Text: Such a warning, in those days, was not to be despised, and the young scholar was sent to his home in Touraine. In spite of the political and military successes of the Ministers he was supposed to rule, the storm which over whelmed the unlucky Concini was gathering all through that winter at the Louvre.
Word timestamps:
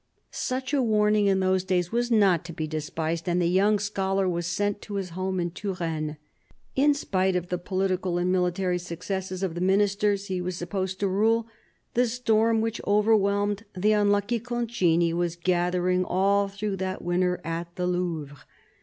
Such 0.31 0.73
a 0.73 0.81
warning, 0.81 1.27
in 1.27 1.41
those 1.41 1.63
days, 1.63 1.91
was 1.91 2.09
not 2.09 2.43
to 2.45 2.53
be 2.53 2.65
despised, 2.65 3.29
and 3.29 3.39
the 3.39 3.45
young 3.47 3.77
scholar 3.77 4.27
was 4.27 4.47
sent 4.47 4.81
to 4.81 4.95
his 4.95 5.09
home 5.09 5.39
in 5.39 5.51
Touraine. 5.51 6.17
In 6.75 6.95
spite 6.95 7.35
of 7.35 7.49
the 7.49 7.59
political 7.59 8.17
and 8.17 8.31
military 8.31 8.79
successes 8.79 9.43
of 9.43 9.53
the 9.53 9.61
Ministers 9.61 10.25
he 10.25 10.41
was 10.41 10.55
supposed 10.57 10.99
to 11.01 11.07
rule, 11.07 11.45
the 11.93 12.07
storm 12.07 12.61
which 12.61 12.81
over 12.85 13.15
whelmed 13.15 13.63
the 13.77 13.91
unlucky 13.91 14.39
Concini 14.39 15.13
was 15.13 15.35
gathering 15.35 16.03
all 16.03 16.47
through 16.47 16.77
that 16.77 17.03
winter 17.03 17.39
at 17.43 17.75
the 17.75 17.85
Louvre. 17.85 18.37